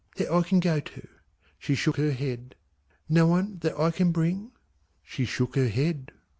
[0.15, 1.07] "That I can go to?"
[1.59, 2.55] She shook her head.
[3.07, 4.51] "No one that I can bring?"
[5.03, 6.11] She shook her head.